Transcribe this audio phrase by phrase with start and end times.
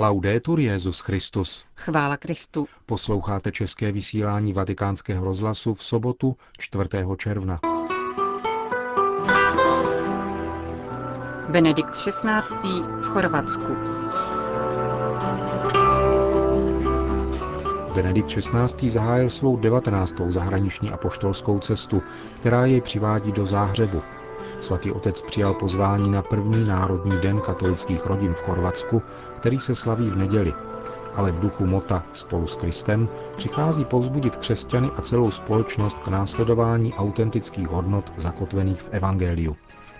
[0.00, 1.64] Laudetur Jezus Christus.
[1.76, 2.68] Chvála Kristu.
[2.86, 6.84] Posloucháte české vysílání Vatikánského rozhlasu v sobotu 4.
[7.16, 7.60] června.
[11.48, 12.80] Benedikt XVI.
[13.00, 13.76] v Chorvatsku.
[17.94, 18.88] Benedikt XVI.
[18.90, 20.14] zahájil svou 19.
[20.28, 22.02] zahraniční apoštolskou cestu,
[22.36, 24.02] která jej přivádí do Záhřebu,
[24.60, 29.02] Svatý otec přijal pozvání na první národní den katolických rodin v Chorvatsku,
[29.36, 30.54] který se slaví v neděli.
[31.14, 36.94] Ale v duchu Mota spolu s Kristem přichází povzbudit křesťany a celou společnost k následování
[36.94, 39.56] autentických hodnot zakotvených v Evangeliu.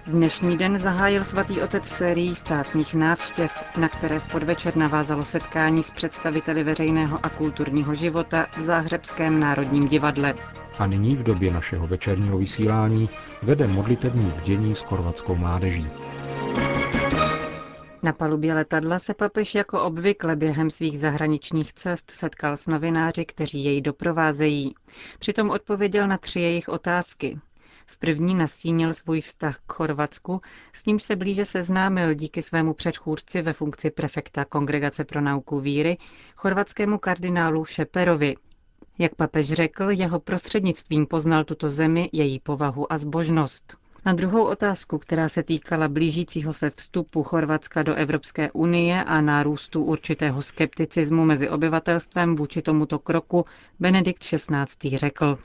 [0.07, 5.91] Dnešní den zahájil svatý otec sérií státních návštěv, na které v podvečer navázalo setkání s
[5.91, 10.35] představiteli veřejného a kulturního života v Záhřebském národním divadle.
[10.79, 13.09] A nyní v době našeho večerního vysílání
[13.43, 15.87] vede modlitební bdění s chorvatskou mládeží.
[18.03, 23.65] Na palubě letadla se papež jako obvykle během svých zahraničních cest setkal s novináři, kteří
[23.65, 24.75] jej doprovázejí.
[25.19, 27.39] Přitom odpověděl na tři jejich otázky.
[27.87, 30.41] V první nastínil svůj vztah k Chorvatsku,
[30.73, 35.99] s ním se blíže seznámil díky svému předchůdci ve funkci prefekta Kongregace pro nauku víry,
[36.37, 38.35] chorvatskému kardinálu Šeperovi.
[38.99, 43.77] Jak papež řekl, jeho prostřednictvím poznal tuto zemi, její povahu a zbožnost.
[44.09, 49.85] Na druhou otázku, která se týkala blížícího se vstupu Chorvatska do Evropské unie a nárůstu
[49.85, 53.45] určitého skepticismu mezi obyvatelstvem vůči tomuto kroku,
[53.81, 54.97] Benedikt XVI.
[54.97, 55.39] řekl.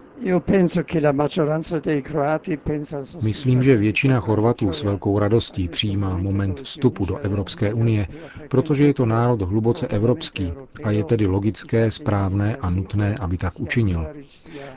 [3.24, 8.08] Myslím, že většina Chorvatů s velkou radostí přijímá moment vstupu do Evropské unie,
[8.50, 13.60] protože je to národ hluboce evropský a je tedy logické, správné a nutné, aby tak
[13.60, 14.08] učinil.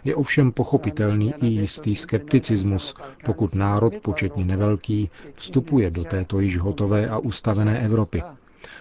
[0.04, 7.08] Je ovšem pochopitelný i jistý skepticismus, pokud národ, početně nevelký, vstupuje do této již hotové
[7.08, 8.22] a ustavené Evropy.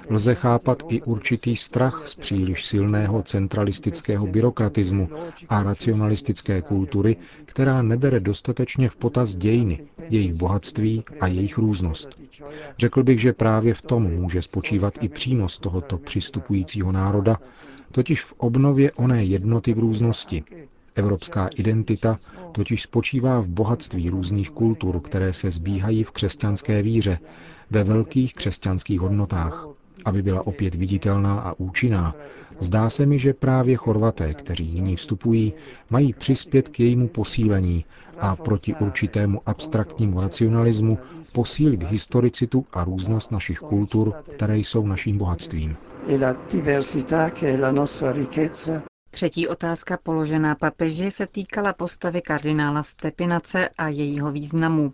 [0.10, 5.10] Lze chápat i určitý strach z příliš silného centralistického byrokratismu
[5.50, 9.80] a racionalistické kultury, která nebere dostatečně v potaz dějiny,
[10.10, 12.08] jejich bohatství a jejich různost.
[12.78, 17.38] Řekl bych, že právě v tom může spočívat i přínos tohoto přistupujícího národa,
[17.92, 20.44] totiž v obnově oné jednoty v různosti,
[20.96, 22.18] Evropská identita
[22.52, 27.20] totiž spočívá v bohatství různých kultur, které se zbíhají v křesťanské víře,
[27.72, 29.68] ve velkých křesťanských hodnotách.
[30.06, 32.16] Aby byla opět viditelná a účinná,
[32.60, 35.54] zdá se mi, že právě Chorvaté, kteří nyní vstupují,
[35.90, 37.86] mají přispět k jejímu posílení
[38.20, 40.98] a proti určitému abstraktnímu racionalismu
[41.34, 45.76] posílit historicitu a různost našich kultur, které jsou naším bohatstvím.
[49.16, 54.94] Třetí otázka položená papeži se týkala postavy kardinála Stepinace a jejího významu.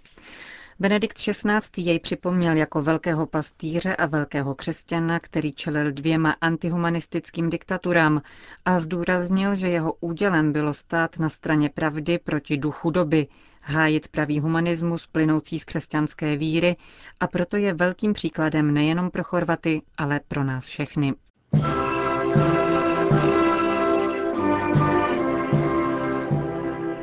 [0.79, 1.59] Benedikt XVI.
[1.77, 8.21] jej připomněl jako velkého pastýře a velkého křesťana, který čelil dvěma antihumanistickým diktaturám
[8.65, 13.27] a zdůraznil, že jeho údělem bylo stát na straně pravdy proti duchu doby,
[13.61, 16.75] hájit pravý humanismus plynoucí z křesťanské víry
[17.19, 21.13] a proto je velkým příkladem nejenom pro Chorvaty, ale pro nás všechny.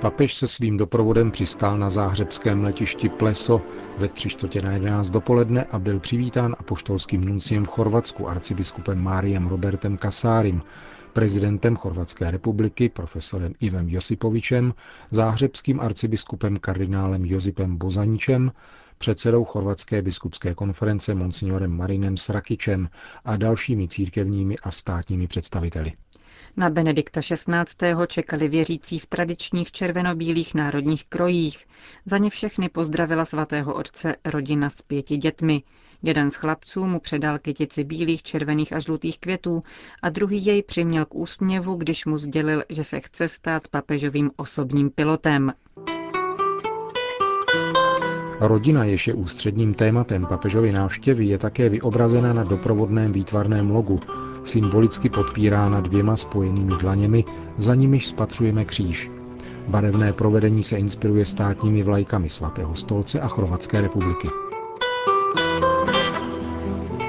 [0.09, 3.61] Papež se svým doprovodem přistál na záhřebském letišti Pleso
[3.99, 9.47] ve tři čtvrtě na 11 dopoledne a byl přivítán apoštolským nunciem v Chorvatsku arcibiskupem Máriem
[9.47, 10.63] Robertem Kasárim,
[11.13, 14.75] prezidentem Chorvatské republiky profesorem Ivem Josipovičem,
[15.11, 18.53] záhřebským arcibiskupem kardinálem Josipem Bozaničem,
[18.99, 22.89] předsedou Chorvatské biskupské konference monsignorem Marinem Srakičem
[23.25, 25.93] a dalšími církevními a státními představiteli.
[26.57, 28.07] Na Benedikta XVI.
[28.07, 31.67] čekali věřící v tradičních červenobílých národních krojích.
[32.07, 35.63] Za ně všechny pozdravila svatého otce rodina s pěti dětmi.
[36.03, 39.63] Jeden z chlapců mu předal kytici bílých, červených a žlutých květů
[40.03, 44.91] a druhý jej přiměl k úsměvu, když mu sdělil, že se chce stát papežovým osobním
[44.91, 45.53] pilotem.
[48.41, 54.01] Rodina, jež je ústředním tématem papežovy návštěvy, je také vyobrazena na doprovodném výtvarném logu,
[54.49, 57.25] symbolicky podpírána dvěma spojenými dlaněmi,
[57.59, 59.11] za nimiž spatřujeme kříž.
[59.69, 64.29] Barevné provedení se inspiruje státními vlajkami svatého stolce a Chorvatské republiky.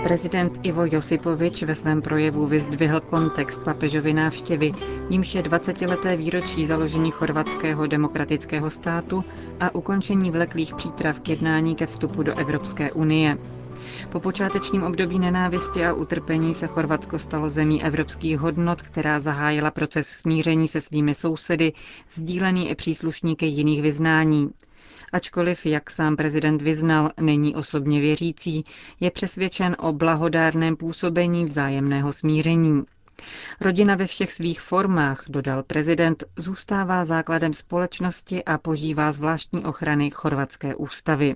[0.04, 4.72] Prezident Ivo Josipovič ve svém projevu vyzdvihl kontext papežovy návštěvy,
[5.10, 9.24] jímž je 20-leté výročí založení chorvatského demokratického státu
[9.60, 13.38] a ukončení vleklých příprav k jednání ke vstupu do Evropské unie.
[14.10, 20.08] Po počátečním období nenávisti a utrpení se Chorvatsko stalo zemí evropských hodnot, která zahájila proces
[20.08, 21.74] smíření se svými sousedy,
[22.14, 24.50] sdílený i příslušníky jiných vyznání.
[25.14, 28.64] Ačkoliv, jak sám prezident vyznal, není osobně věřící,
[29.00, 32.84] je přesvědčen o blahodárném působení vzájemného smíření.
[33.62, 40.76] Rodina ve všech svých formách, dodal prezident, zůstává základem společnosti a požívá zvláštní ochrany chorvatské
[40.76, 41.36] ústavy.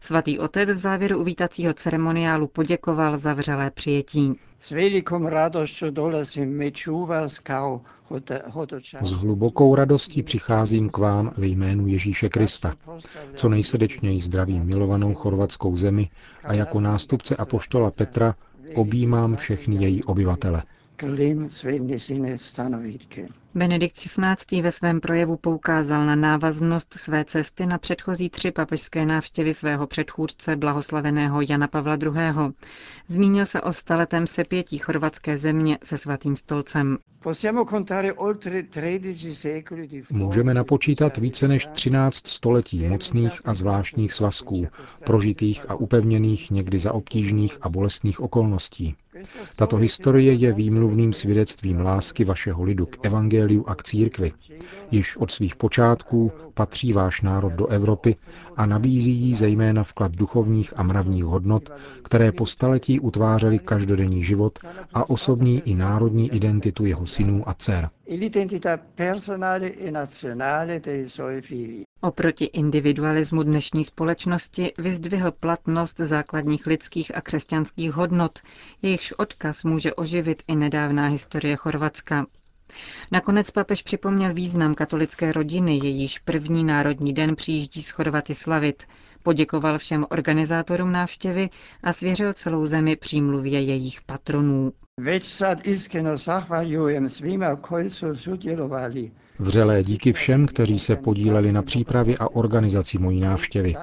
[0.00, 4.34] Svatý otec v závěru uvítacího ceremoniálu poděkoval za vřelé přijetí.
[4.60, 5.86] S velikou radostí
[9.02, 12.74] s hlubokou radostí přicházím k vám ve jménu Ježíše Krista.
[13.34, 16.10] Co nejsrdečněji zdravím milovanou chorvatskou zemi
[16.44, 18.34] a jako nástupce apoštola Petra
[18.74, 20.62] objímám všechny její obyvatele.
[23.54, 24.62] Benedikt XVI.
[24.62, 30.56] ve svém projevu poukázal na návaznost své cesty na předchozí tři papežské návštěvy svého předchůdce
[30.56, 32.52] blahoslaveného Jana Pavla II.
[33.08, 36.98] Zmínil se o staletém sepětí chorvatské země se svatým stolcem.
[40.10, 44.66] Můžeme napočítat více než 13 století mocných a zvláštních svazků,
[45.04, 48.96] prožitých a upevněných někdy za obtížných a bolestných okolností.
[49.56, 54.32] Tato historie je výmluvným svědectvím lásky vašeho lidu k evangeliu a k církvi.
[54.90, 58.16] Již od svých počátků patří váš národ do Evropy
[58.56, 61.70] a nabízí jí zejména vklad duchovních a mravních hodnot,
[62.02, 64.58] které po staletí utvářely každodenní život
[64.94, 67.88] a osobní i národní identitu jeho synů a dcer.
[72.00, 78.38] Oproti individualismu dnešní společnosti vyzdvihl platnost základních lidských a křesťanských hodnot,
[78.82, 82.26] jejichž odkaz může oživit i nedávná historie Chorvatska.
[83.12, 88.82] Nakonec papež připomněl význam katolické rodiny, jejíž první národní den přijíždí z Chorvaty slavit,
[89.22, 91.48] poděkoval všem organizátorům návštěvy
[91.82, 94.72] a svěřil celou zemi přímluvě jejich patronů.
[99.38, 103.74] Vřelé díky všem, kteří se podíleli na přípravě a organizaci mojí návštěvy.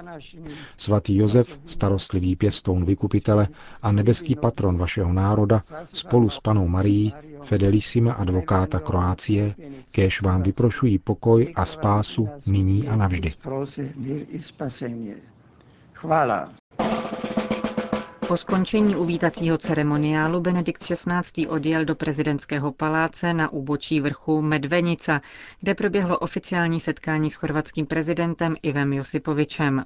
[0.77, 3.47] Svatý Josef, starostlivý pěstoun vykupitele
[3.81, 9.55] a nebeský patron vašeho národa, spolu s panou Marií, Fedelissima advokáta Kroácie,
[9.91, 13.33] kéž vám vyprošují pokoj a spásu nyní a navždy.
[15.93, 16.49] Chvála.
[18.27, 21.47] Po skončení uvítacího ceremoniálu Benedikt XVI.
[21.47, 25.21] odjel do prezidentského paláce na úbočí vrchu Medvenica,
[25.59, 29.83] kde proběhlo oficiální setkání s chorvatským prezidentem Ivem Josipovičem.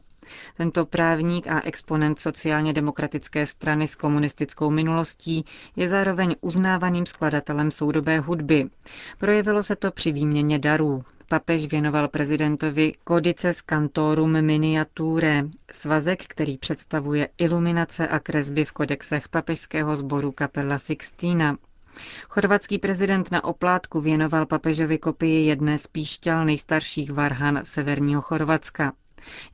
[0.58, 5.46] Tento právník a exponent sociálně demokratické strany s komunistickou minulostí
[5.76, 8.70] je zároveň uznávaným skladatelem soudobé hudby.
[9.18, 11.04] Projevilo se to při výměně darů.
[11.28, 19.96] Papež věnoval prezidentovi Codices Cantorum Miniature, svazek, který představuje iluminace a kresby v kodexech papežského
[19.96, 21.58] sboru Capella Sixtina.
[22.30, 28.94] Chorvatský prezident na oplátku věnoval papežovi kopii jedné z píšťal nejstarších varhan severního Chorvatska.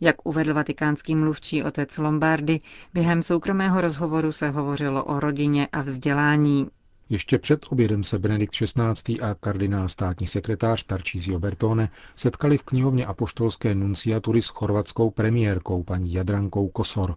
[0.02, 2.60] Jak uvedl vatikánský mluvčí otec Lombardy,
[2.94, 6.68] během soukromého rozhovoru se hovořilo o rodině a vzdělání.
[7.10, 9.20] Ještě před obědem se Benedikt XVI.
[9.20, 16.14] a kardinál státní sekretář Tarcísio Bertone setkali v knihovně apoštolské nunciatury s chorvatskou premiérkou paní
[16.14, 17.16] Jadrankou Kosor.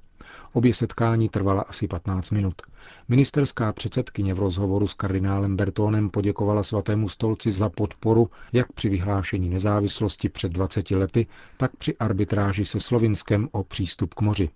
[0.53, 2.55] Obě setkání trvala asi 15 minut.
[3.09, 9.49] Ministerská předsedkyně v rozhovoru s kardinálem Bertónem poděkovala svatému stolci za podporu jak při vyhlášení
[9.51, 11.27] nezávislosti před 20 lety,
[11.57, 14.51] tak při arbitráži se Slovinskem o přístup k moři.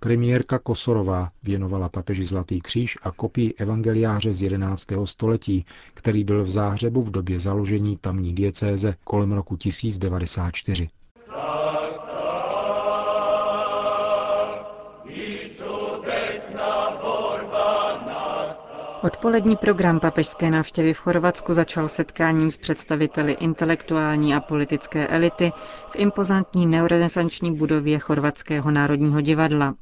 [0.00, 4.86] Premiérka Kosorová věnovala papeži Zlatý kříž a kopii evangeliáře z 11.
[5.04, 5.64] století,
[5.94, 10.88] který byl v Záhřebu v době založení tamní diecéze kolem roku 1094.
[19.02, 25.52] Odpolední program papežské návštěvy v Chorvatsku začal setkáním s představiteli intelektuální a politické elity
[25.90, 29.74] v impozantní neorenesanční budově Chorvatského národního divadla.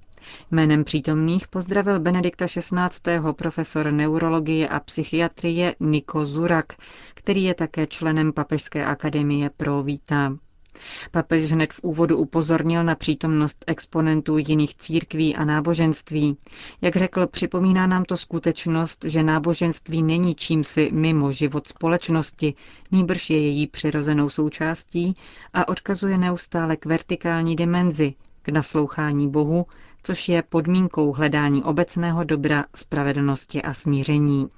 [0.50, 3.20] Jménem přítomných pozdravil Benedikta XVI.
[3.32, 6.73] profesor neurologie a psychiatrie Niko Zurak,
[7.14, 10.32] který je také členem Papežské akademie pro Víta.
[11.11, 16.37] Papež hned v úvodu upozornil na přítomnost exponentů jiných církví a náboženství.
[16.80, 22.54] Jak řekl, připomíná nám to skutečnost, že náboženství není čímsi mimo život společnosti,
[22.92, 25.14] nýbrž je její přirozenou součástí
[25.52, 29.66] a odkazuje neustále k vertikální dimenzi, k naslouchání Bohu,
[30.02, 34.49] což je podmínkou hledání obecného dobra, spravedlnosti a smíření.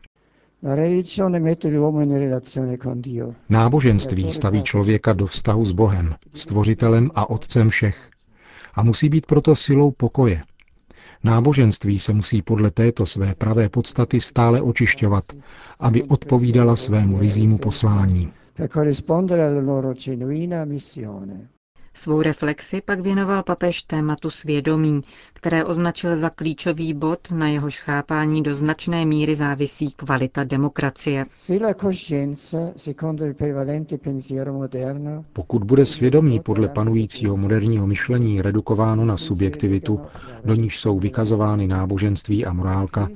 [3.48, 8.10] Náboženství staví člověka do vztahu s Bohem, stvořitelem a otcem všech.
[8.74, 10.42] A musí být proto silou pokoje.
[11.24, 15.24] Náboženství se musí podle této své pravé podstaty stále očišťovat,
[15.80, 18.32] aby odpovídala svému rizímu poslání.
[21.98, 25.02] Svou reflexi pak věnoval papež tématu svědomí,
[25.32, 31.24] které označil za klíčový bod, na jehož chápání do značné míry závisí kvalita demokracie.
[35.32, 40.00] Pokud bude svědomí podle panujícího moderního myšlení redukováno na subjektivitu,
[40.44, 43.08] do níž jsou vykazovány náboženství a morálka,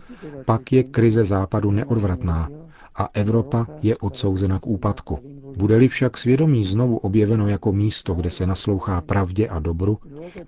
[0.44, 2.48] pak je krize západu neodvratná
[2.94, 5.41] a Evropa je odsouzena k úpadku.
[5.56, 9.98] Bude-li však svědomí znovu objeveno jako místo, kde se naslouchá pravdě a dobru,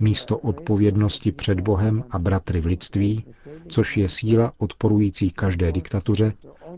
[0.00, 3.24] místo odpovědnosti před Bohem a bratry v lidství,
[3.68, 6.32] což je síla odporující každé diktatuře,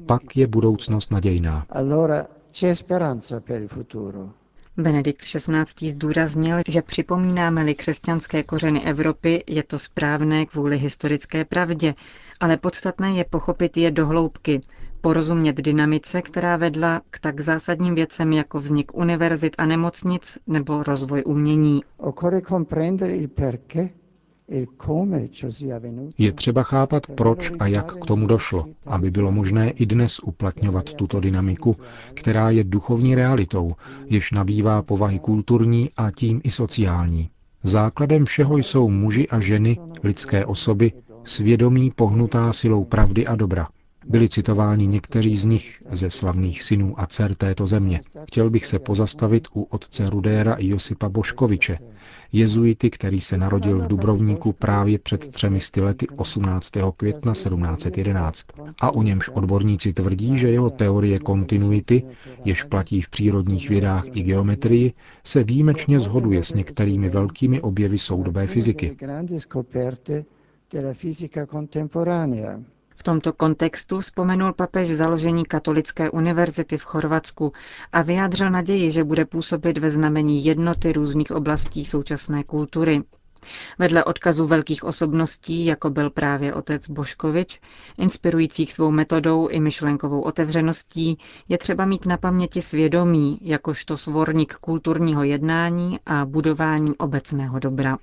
[0.06, 1.66] pak je budoucnost nadějná.
[4.78, 5.90] Benedikt XVI.
[5.90, 11.94] zdůraznil, že připomínáme-li křesťanské kořeny Evropy, je to správné kvůli historické pravdě,
[12.40, 14.60] ale podstatné je pochopit je do hloubky,
[15.06, 21.22] porozumět dynamice, která vedla k tak zásadním věcem jako vznik univerzit a nemocnic nebo rozvoj
[21.26, 21.82] umění.
[26.18, 30.94] Je třeba chápat, proč a jak k tomu došlo, aby bylo možné i dnes uplatňovat
[30.94, 31.76] tuto dynamiku,
[32.14, 33.72] která je duchovní realitou,
[34.06, 37.30] jež nabývá povahy kulturní a tím i sociální.
[37.62, 40.92] Základem všeho jsou muži a ženy, lidské osoby,
[41.24, 43.68] svědomí pohnutá silou pravdy a dobra.
[44.08, 48.00] Byli citováni někteří z nich ze slavných synů a dcer této země.
[48.28, 51.78] Chtěl bych se pozastavit u otce Rudéra i Josipa Boškoviče,
[52.32, 56.72] jezuity, který se narodil v Dubrovníku právě před třemi lety 18.
[56.96, 58.46] května 1711
[58.80, 62.02] a o němž odborníci tvrdí, že jeho teorie kontinuity,
[62.44, 64.92] jež platí v přírodních vědách i geometrii,
[65.24, 68.96] se výjimečně zhoduje s některými velkými objevy soudobé fyziky.
[72.96, 77.52] V tomto kontextu vzpomenul papež založení Katolické univerzity v Chorvatsku
[77.92, 83.02] a vyjádřil naději, že bude působit ve znamení jednoty různých oblastí současné kultury.
[83.78, 87.60] Vedle odkazu velkých osobností, jako byl právě otec Boškovič,
[87.98, 95.22] inspirujících svou metodou i myšlenkovou otevřeností, je třeba mít na paměti svědomí, jakožto svorník kulturního
[95.24, 97.98] jednání a budování obecného dobra.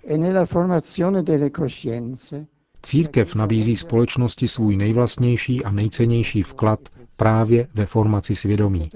[2.85, 6.79] Církev nabízí společnosti svůj nejvlastnější a nejcennější vklad
[7.17, 8.89] právě ve formaci svědomí.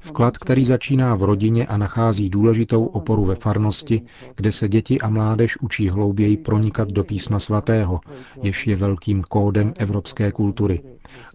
[0.00, 4.02] Vklad, který začíná v rodině a nachází důležitou oporu ve farnosti,
[4.36, 8.00] kde se děti a mládež učí hlouběji pronikat do písma svatého,
[8.42, 10.82] jež je velkým kódem evropské kultury.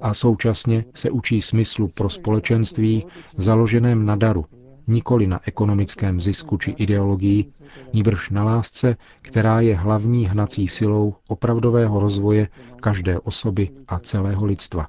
[0.01, 3.05] A současně se učí smyslu pro společenství
[3.37, 4.45] založeném na daru,
[4.87, 7.45] nikoli na ekonomickém zisku či ideologii,
[7.93, 12.47] níbrž na lásce, která je hlavní hnací silou opravdového rozvoje
[12.81, 14.87] každé osoby a celého lidstva.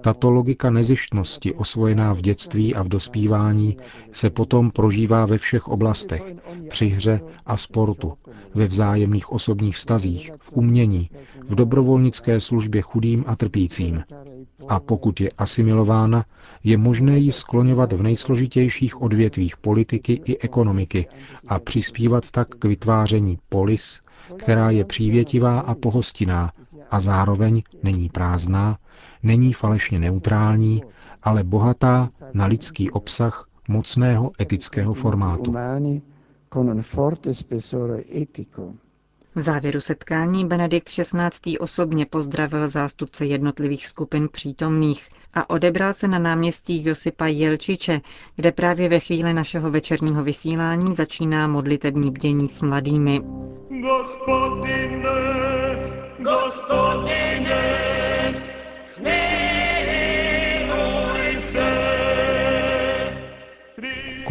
[0.00, 3.76] Tato logika nezištnosti, osvojená v dětství a v dospívání,
[4.12, 6.34] se potom prožívá ve všech oblastech,
[6.68, 8.12] při hře a sportu,
[8.54, 11.10] ve vzájemných osobních vztazích, v umění,
[11.46, 14.02] v dobrovolnické službě chudým a trpícím.
[14.68, 16.24] A pokud je asimilována,
[16.64, 21.06] je možné ji skloňovat v nejsložitějších odvětvích politiky i ekonomiky
[21.48, 24.00] a přispívat tak k vytváření polis,
[24.36, 26.52] která je přívětivá a pohostinná
[26.90, 28.78] a zároveň není prázdná,
[29.22, 30.82] není falešně neutrální,
[31.22, 35.54] ale bohatá na lidský obsah mocného etického formátu.
[39.34, 41.58] V závěru setkání Benedikt XVI.
[41.58, 48.00] osobně pozdravil zástupce jednotlivých skupin přítomných a odebral se na náměstí Josipa Jelčiče,
[48.36, 53.20] kde právě ve chvíli našeho večerního vysílání začíná modlitební bdění s mladými.
[53.82, 55.08] Gospodine,
[56.18, 58.11] gospodine,